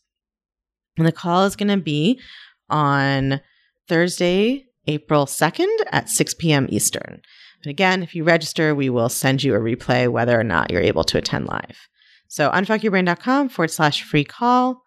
And 0.96 1.06
the 1.06 1.12
call 1.12 1.44
is 1.44 1.56
going 1.56 1.68
to 1.68 1.82
be 1.82 2.20
on 2.68 3.40
Thursday, 3.88 4.66
April 4.86 5.26
2nd 5.26 5.68
at 5.92 6.08
6 6.08 6.34
p.m. 6.34 6.66
Eastern. 6.70 7.22
And 7.64 7.70
again, 7.70 8.02
if 8.02 8.14
you 8.14 8.24
register, 8.24 8.74
we 8.74 8.90
will 8.90 9.08
send 9.08 9.42
you 9.42 9.54
a 9.54 9.60
replay 9.60 10.08
whether 10.08 10.38
or 10.38 10.44
not 10.44 10.70
you're 10.70 10.82
able 10.82 11.04
to 11.04 11.18
attend 11.18 11.46
live. 11.46 11.88
So 12.28 12.50
unfuckyourbrain.com 12.50 13.48
forward 13.48 13.70
slash 13.70 14.02
free 14.02 14.24
call 14.24 14.82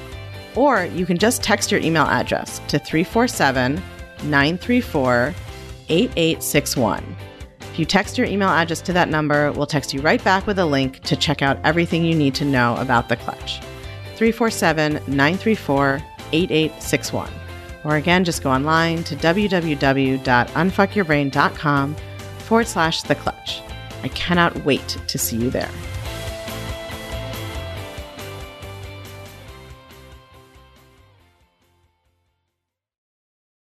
Or 0.56 0.86
you 0.86 1.06
can 1.06 1.20
just 1.20 1.44
text 1.44 1.72
your 1.72 1.82
email 1.82 2.06
address 2.06 2.60
to 2.68 2.80
347 2.80 3.76
934 4.24 5.34
8861. 5.90 7.16
If 7.78 7.82
you 7.82 7.86
text 7.86 8.18
your 8.18 8.26
email 8.26 8.50
address 8.50 8.82
to 8.82 8.94
that 8.94 9.08
number, 9.08 9.52
we'll 9.52 9.68
text 9.68 9.94
you 9.94 10.02
right 10.02 10.24
back 10.24 10.48
with 10.48 10.58
a 10.58 10.66
link 10.66 11.00
to 11.02 11.16
check 11.16 11.44
out 11.44 11.60
everything 11.64 12.04
you 12.04 12.16
need 12.16 12.34
to 12.34 12.44
know 12.44 12.76
about 12.78 13.08
the 13.08 13.18
clutch. 13.18 13.60
347 14.16 14.94
934 14.94 16.02
8861. 16.32 17.30
Or 17.84 17.98
again, 17.98 18.24
just 18.24 18.42
go 18.42 18.50
online 18.50 19.04
to 19.04 19.16
www.unfuckyourbrain.com 19.16 21.96
forward 22.40 22.68
slash 22.68 23.04
the 23.04 23.14
clutch. 23.14 23.62
I 24.02 24.08
cannot 24.08 24.66
wait 24.66 24.98
to 25.08 25.20
see 25.20 25.38
you 25.38 25.52
there. 25.52 25.70